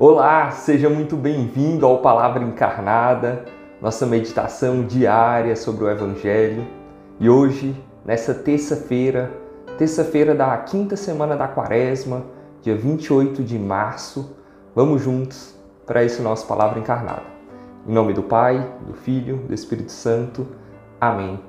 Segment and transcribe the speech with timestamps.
[0.00, 3.44] Olá, seja muito bem-vindo ao Palavra Encarnada,
[3.82, 6.64] nossa meditação diária sobre o Evangelho.
[7.18, 7.74] E hoje,
[8.04, 9.28] nessa terça-feira,
[9.76, 12.22] terça-feira da quinta semana da Quaresma,
[12.62, 14.36] dia 28 de março,
[14.72, 17.26] vamos juntos para esse nosso Palavra Encarnada.
[17.84, 20.46] Em nome do Pai, do Filho, do Espírito Santo.
[21.00, 21.40] Amém.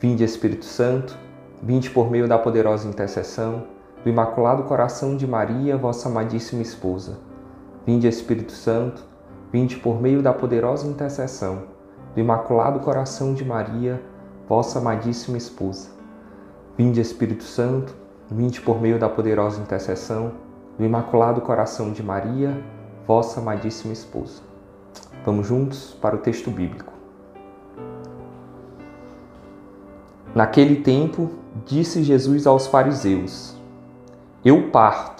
[0.00, 1.14] Vinde, Espírito Santo,
[1.62, 3.64] vinde por meio da poderosa intercessão
[4.02, 7.30] do Imaculado Coração de Maria, vossa amadíssima esposa
[7.84, 9.02] Vinde Espírito Santo,
[9.52, 11.64] vinde por meio da poderosa intercessão
[12.14, 14.00] do Imaculado Coração de Maria,
[14.48, 15.90] vossa amadíssima esposa.
[16.78, 17.92] Vinde Espírito Santo,
[18.30, 20.32] vinde por meio da poderosa intercessão
[20.78, 22.62] do Imaculado Coração de Maria,
[23.06, 24.42] vossa amadíssima esposa.
[25.24, 26.92] Vamos juntos para o texto bíblico.
[30.34, 31.30] Naquele tempo,
[31.66, 33.56] disse Jesus aos fariseus:
[34.44, 35.11] Eu parto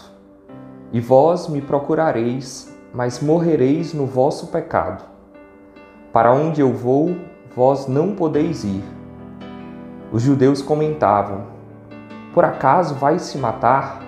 [0.92, 5.02] e vós me procurareis, mas morrereis no vosso pecado.
[6.12, 7.16] Para onde eu vou,
[7.56, 8.84] vós não podeis ir.
[10.12, 11.46] Os judeus comentavam:
[12.34, 14.02] Por acaso vai se matar?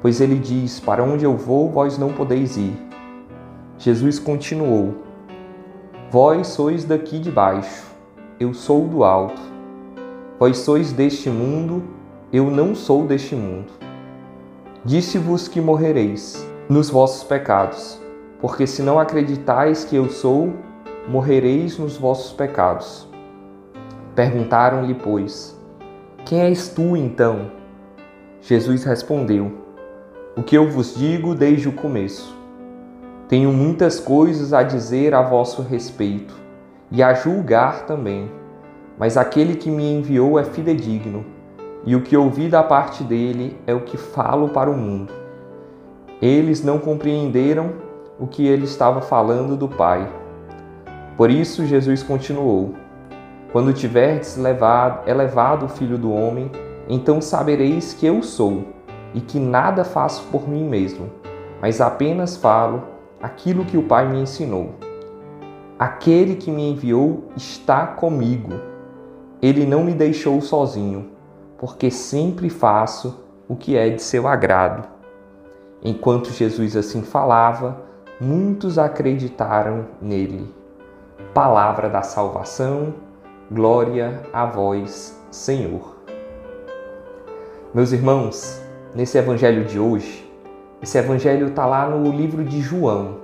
[0.00, 2.74] Pois ele diz: Para onde eu vou, vós não podeis ir.
[3.76, 4.94] Jesus continuou:
[6.10, 7.84] Vós sois daqui de baixo,
[8.40, 9.42] eu sou do alto.
[10.38, 11.82] Vós sois deste mundo,
[12.32, 13.85] eu não sou deste mundo.
[14.86, 18.00] Disse-vos que morrereis nos vossos pecados,
[18.40, 20.52] porque se não acreditais que eu sou,
[21.08, 23.08] morrereis nos vossos pecados.
[24.14, 25.60] Perguntaram-lhe, pois,
[26.24, 27.50] quem és tu então?
[28.40, 29.50] Jesus respondeu:
[30.36, 32.38] O que eu vos digo desde o começo.
[33.28, 36.36] Tenho muitas coisas a dizer a vosso respeito
[36.92, 38.30] e a julgar também,
[38.96, 41.34] mas aquele que me enviou é fidedigno
[41.86, 45.12] e o que ouvi da parte dele é o que falo para o mundo.
[46.20, 47.74] Eles não compreenderam
[48.18, 50.10] o que ele estava falando do Pai.
[51.16, 52.74] Por isso Jesus continuou:
[53.52, 56.50] Quando tiverdes levado, elevado o Filho do Homem,
[56.88, 58.64] então sabereis que eu sou
[59.14, 61.08] e que nada faço por mim mesmo,
[61.62, 62.82] mas apenas falo
[63.22, 64.74] aquilo que o Pai me ensinou.
[65.78, 68.54] Aquele que me enviou está comigo.
[69.40, 71.15] Ele não me deixou sozinho
[71.58, 74.86] porque sempre faço o que é de seu agrado.
[75.82, 77.82] Enquanto Jesus assim falava,
[78.20, 80.52] muitos acreditaram nele.
[81.32, 82.94] Palavra da salvação,
[83.50, 85.96] glória a vós, Senhor.
[87.72, 88.60] Meus irmãos,
[88.94, 90.26] nesse evangelho de hoje,
[90.82, 93.18] esse evangelho está lá no livro de João,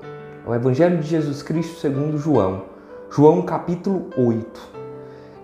[0.47, 2.62] o Evangelho de Jesus Cristo segundo João,
[3.10, 4.60] João capítulo 8.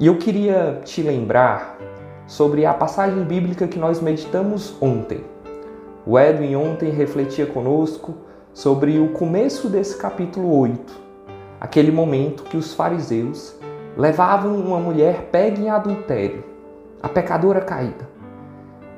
[0.00, 1.78] E eu queria te lembrar
[2.28, 5.24] sobre a passagem bíblica que nós meditamos ontem.
[6.06, 8.14] O Edwin ontem refletia conosco
[8.52, 11.00] sobre o começo desse capítulo 8,
[11.58, 13.58] aquele momento que os fariseus
[13.96, 16.44] levavam uma mulher pega em adultério,
[17.02, 18.06] a pecadora caída.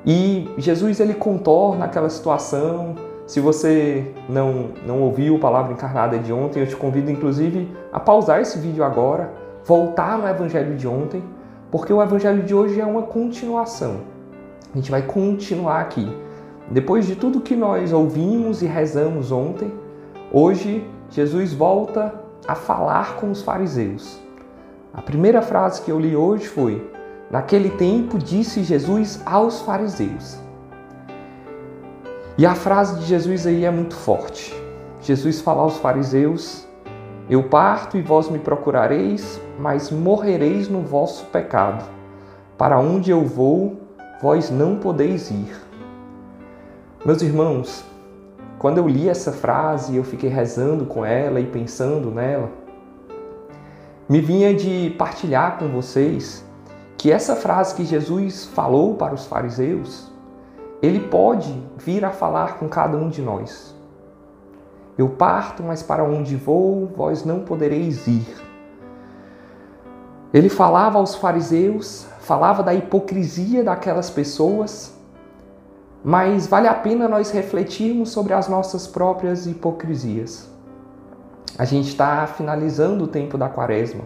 [0.05, 2.95] E Jesus ele contorna aquela situação.
[3.25, 7.99] Se você não, não ouviu a palavra encarnada de ontem, eu te convido inclusive a
[7.99, 9.31] pausar esse vídeo agora,
[9.63, 11.23] voltar no evangelho de ontem
[11.71, 14.01] porque o evangelho de hoje é uma continuação.
[14.73, 16.07] A gente vai continuar aqui.
[16.69, 19.73] Depois de tudo que nós ouvimos e rezamos ontem,
[20.31, 22.13] hoje Jesus volta
[22.47, 24.19] a falar com os fariseus.
[24.93, 26.85] A primeira frase que eu li hoje foi:
[27.29, 30.37] Naquele tempo disse Jesus aos fariseus.
[32.37, 34.53] E a frase de Jesus aí é muito forte.
[35.01, 36.67] Jesus fala aos fariseus
[37.31, 41.81] eu parto e vós me procurareis, mas morrereis no vosso pecado.
[42.57, 43.79] Para onde eu vou,
[44.21, 45.55] vós não podeis ir.
[47.05, 47.85] Meus irmãos,
[48.59, 52.49] quando eu li essa frase, eu fiquei rezando com ela e pensando nela,
[54.09, 56.43] me vinha de partilhar com vocês
[56.97, 60.11] que essa frase que Jesus falou para os fariseus,
[60.81, 63.73] ele pode vir a falar com cada um de nós.
[64.97, 68.27] Eu parto, mas para onde vou, vós não podereis ir.
[70.33, 74.93] Ele falava aos fariseus, falava da hipocrisia daquelas pessoas,
[76.03, 80.49] mas vale a pena nós refletirmos sobre as nossas próprias hipocrisias.
[81.57, 84.03] A gente está finalizando o tempo da quaresma.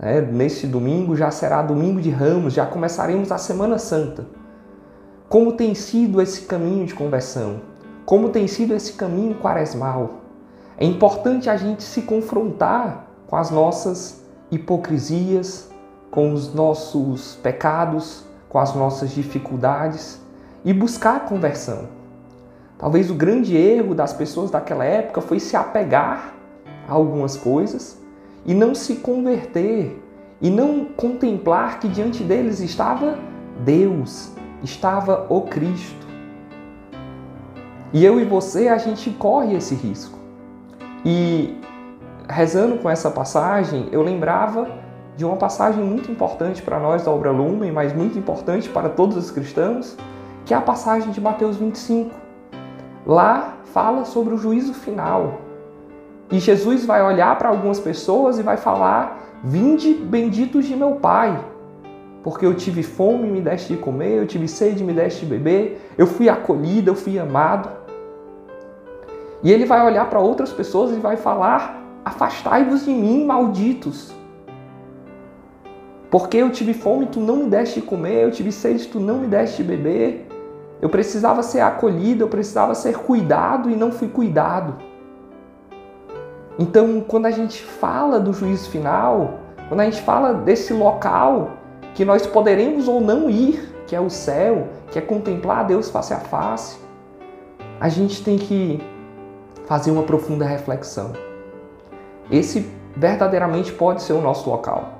[0.00, 4.26] É, neste domingo já será domingo de ramos, já começaremos a Semana Santa.
[5.28, 7.60] Como tem sido esse caminho de conversão?
[8.10, 10.14] Como tem sido esse caminho quaresmal.
[10.76, 15.70] É importante a gente se confrontar com as nossas hipocrisias,
[16.10, 20.20] com os nossos pecados, com as nossas dificuldades
[20.64, 21.84] e buscar a conversão.
[22.76, 26.34] Talvez o grande erro das pessoas daquela época foi se apegar
[26.88, 27.96] a algumas coisas
[28.44, 30.02] e não se converter
[30.40, 33.16] e não contemplar que diante deles estava
[33.64, 34.32] Deus,
[34.64, 36.09] estava o Cristo.
[37.92, 40.18] E eu e você, a gente corre esse risco.
[41.04, 41.58] E
[42.28, 44.68] rezando com essa passagem, eu lembrava
[45.16, 49.16] de uma passagem muito importante para nós da obra Lumen, mas muito importante para todos
[49.16, 49.96] os cristãos,
[50.46, 52.14] que é a passagem de Mateus 25.
[53.06, 55.40] Lá fala sobre o juízo final.
[56.30, 61.44] E Jesus vai olhar para algumas pessoas e vai falar: Vinde benditos de meu Pai,
[62.22, 65.20] porque eu tive fome e me deste de comer, eu tive sede e me deste
[65.20, 67.79] de beber, eu fui acolhido, eu fui amado.
[69.42, 74.12] E ele vai olhar para outras pessoas e vai falar: Afastai-vos de mim, malditos.
[76.10, 79.18] Porque eu tive fome, tu não me deste de comer, eu tive sede, tu não
[79.18, 80.26] me deste de beber.
[80.82, 84.74] Eu precisava ser acolhido, eu precisava ser cuidado e não fui cuidado.
[86.58, 89.38] Então, quando a gente fala do juízo final,
[89.68, 91.52] quando a gente fala desse local
[91.94, 96.12] que nós poderemos ou não ir, que é o céu, que é contemplar Deus face
[96.12, 96.78] a face,
[97.78, 98.80] a gente tem que
[99.70, 101.12] fazer uma profunda reflexão.
[102.28, 104.94] Esse verdadeiramente pode ser o nosso local.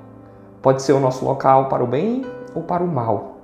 [0.61, 2.25] Pode ser o nosso local para o bem
[2.55, 3.35] ou para o mal.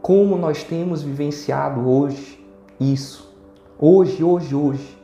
[0.00, 2.46] Como nós temos vivenciado hoje
[2.78, 3.36] isso?
[3.76, 5.02] Hoje, hoje, hoje.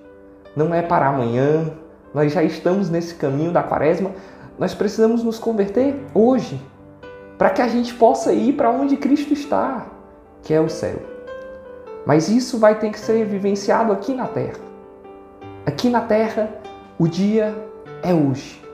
[0.55, 1.73] Não é para amanhã.
[2.15, 4.13] Nós já estamos nesse caminho da quaresma.
[4.57, 6.65] Nós precisamos nos converter hoje,
[7.37, 9.89] para que a gente possa ir para onde Cristo está,
[10.41, 11.03] que é o céu.
[12.07, 14.68] Mas isso vai ter que ser vivenciado aqui na terra.
[15.69, 16.49] Aqui na terra,
[16.99, 17.55] o dia
[18.03, 18.65] é hoje.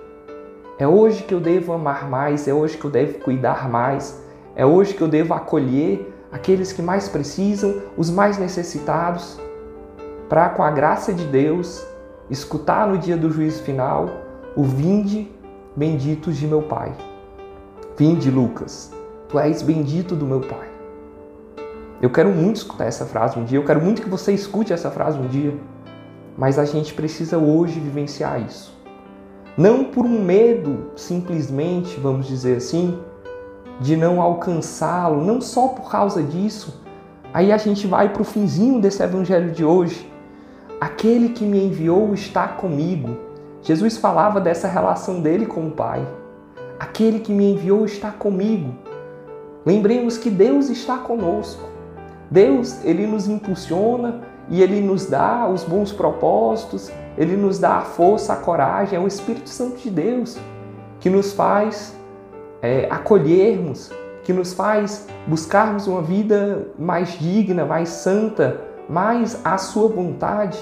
[0.78, 4.22] É hoje que eu devo amar mais, é hoje que eu devo cuidar mais,
[4.54, 9.40] é hoje que eu devo acolher aqueles que mais precisam, os mais necessitados,
[10.28, 11.84] para, com a graça de Deus,
[12.30, 14.08] escutar no dia do juízo final
[14.54, 15.28] o vinde
[15.74, 16.92] benditos de meu Pai.
[17.96, 18.92] Vinde, Lucas,
[19.28, 20.68] tu és bendito do meu Pai.
[22.00, 24.92] Eu quero muito escutar essa frase um dia, eu quero muito que você escute essa
[24.92, 25.58] frase um dia,
[26.36, 28.74] mas a gente precisa hoje vivenciar isso.
[29.56, 32.98] Não por um medo, simplesmente, vamos dizer assim,
[33.80, 36.82] de não alcançá-lo, não só por causa disso.
[37.32, 40.10] Aí a gente vai para o finzinho desse evangelho de hoje.
[40.80, 43.16] Aquele que me enviou está comigo.
[43.62, 46.06] Jesus falava dessa relação dele com o Pai.
[46.78, 48.74] Aquele que me enviou está comigo.
[49.64, 51.68] Lembremos que Deus está conosco.
[52.30, 57.82] Deus, ele nos impulsiona e ele nos dá os bons propósitos, ele nos dá a
[57.82, 60.38] força, a coragem, é o Espírito Santo de Deus
[61.00, 61.94] que nos faz
[62.62, 63.90] é, acolhermos,
[64.22, 70.58] que nos faz buscarmos uma vida mais digna, mais santa, mais à Sua vontade.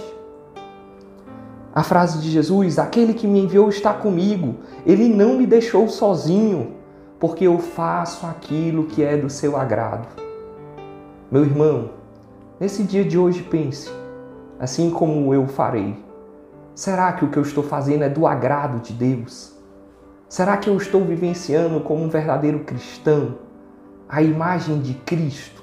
[1.74, 6.72] A frase de Jesus: Aquele que me enviou está comigo, ele não me deixou sozinho,
[7.18, 10.08] porque eu faço aquilo que é do seu agrado.
[11.30, 11.90] Meu irmão,
[12.62, 13.90] nesse dia de hoje pense,
[14.56, 16.00] assim como eu farei
[16.76, 19.52] Será que o que eu estou fazendo é do agrado de Deus?
[20.28, 23.36] Será que eu estou vivenciando como um verdadeiro cristão
[24.08, 25.60] a imagem de Cristo?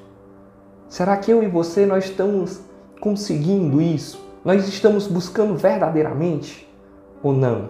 [0.89, 2.59] Será que eu e você nós estamos
[2.99, 4.21] conseguindo isso?
[4.43, 6.69] Nós estamos buscando verdadeiramente
[7.23, 7.69] ou não?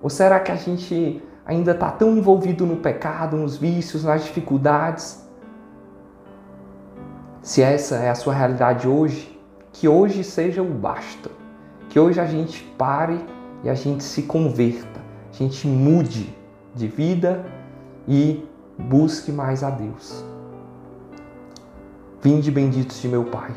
[0.00, 5.28] Ou será que a gente ainda está tão envolvido no pecado, nos vícios, nas dificuldades?
[7.42, 9.38] Se essa é a sua realidade hoje,
[9.72, 11.40] que hoje seja o basta
[11.90, 13.20] que hoje a gente pare
[13.64, 16.34] e a gente se converta, a gente mude
[16.74, 17.44] de vida
[18.08, 20.24] e busque mais a Deus.
[22.22, 23.50] Vinde benditos de meu Pai.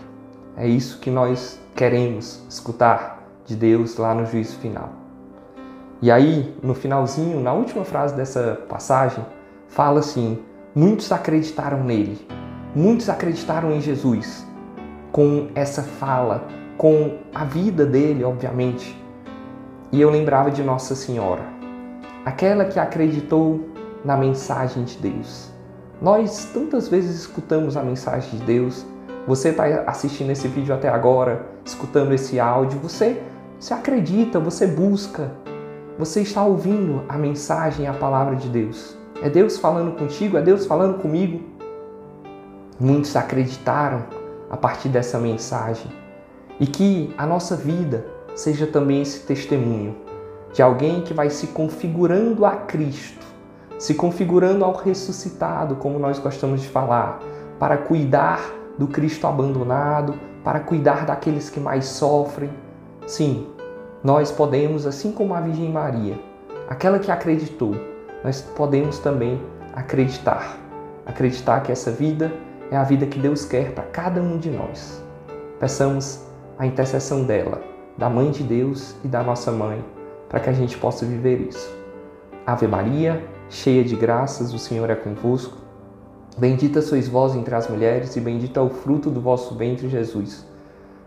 [0.58, 4.90] É isso que nós queremos escutar de Deus lá no juízo final.
[6.02, 9.24] E aí, no finalzinho, na última frase dessa passagem,
[9.68, 10.40] fala assim:
[10.74, 12.28] muitos acreditaram nele,
[12.76, 14.46] muitos acreditaram em Jesus.
[15.12, 19.00] Com essa fala, com a vida dele, obviamente.
[19.92, 21.44] E eu lembrava de Nossa Senhora,
[22.26, 23.70] aquela que acreditou
[24.04, 25.52] na mensagem de Deus.
[26.02, 28.86] Nós tantas vezes escutamos a mensagem de Deus.
[29.28, 33.22] Você está assistindo esse vídeo até agora, escutando esse áudio, você,
[33.60, 35.32] você acredita, você busca,
[35.98, 38.98] você está ouvindo a mensagem, a palavra de Deus.
[39.22, 41.53] É Deus falando contigo, é Deus falando comigo.
[42.84, 44.04] Muitos acreditaram
[44.50, 45.90] a partir dessa mensagem.
[46.60, 49.96] E que a nossa vida seja também esse testemunho
[50.52, 53.26] de alguém que vai se configurando a Cristo,
[53.80, 57.22] se configurando ao ressuscitado, como nós gostamos de falar,
[57.58, 58.42] para cuidar
[58.78, 62.50] do Cristo abandonado, para cuidar daqueles que mais sofrem.
[63.08, 63.48] Sim,
[64.04, 66.20] nós podemos, assim como a Virgem Maria,
[66.68, 67.78] aquela que acreditou,
[68.26, 69.42] nós podemos também
[69.74, 70.58] acreditar.
[71.06, 72.30] Acreditar que essa vida
[72.74, 75.00] é a vida que Deus quer para cada um de nós.
[75.60, 76.26] Peçamos
[76.58, 77.62] a intercessão dela,
[77.96, 79.86] da Mãe de Deus e da nossa mãe,
[80.28, 81.72] para que a gente possa viver isso.
[82.48, 85.56] Ave Maria, cheia de graças, o Senhor é convosco.
[86.36, 90.44] Bendita sois vós entre as mulheres, e bendito é o fruto do vosso ventre, Jesus.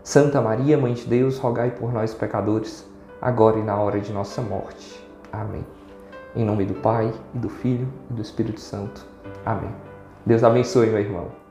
[0.01, 2.87] Santa Maria, Mãe de Deus, rogai por nós, pecadores,
[3.21, 5.05] agora e na hora de nossa morte.
[5.33, 5.65] Amém.
[6.33, 9.05] Em nome do Pai, e do Filho e do Espírito Santo.
[9.45, 9.75] Amém.
[10.25, 11.46] Deus abençoe, meu irmão.